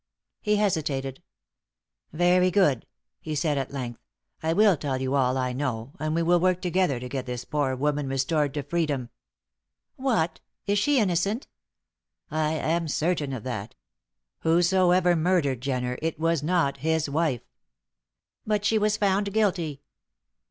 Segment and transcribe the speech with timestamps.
[0.41, 1.21] He hesitated.
[2.11, 2.87] "Very good,"
[3.19, 3.99] he said at length.
[4.41, 7.45] "I will tell you all I know, and we will work together to get this
[7.45, 9.11] poor woman restored to freedom."
[9.97, 10.39] "What?
[10.65, 11.47] Is she innocent?"
[12.31, 13.75] "I am certain of that.
[14.39, 17.43] Whosoever murdered Jenner, it was not his wife."
[18.43, 19.83] "But she was found guilty."